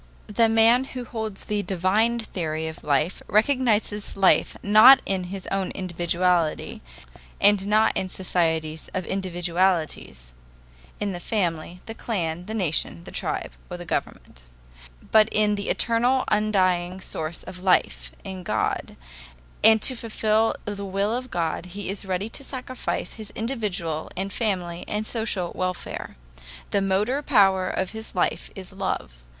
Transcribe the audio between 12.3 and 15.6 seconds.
the nation, the tribe, or the government), but in